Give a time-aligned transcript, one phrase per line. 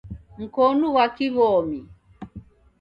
[0.39, 1.79] Mkonu ghwa kiw'omi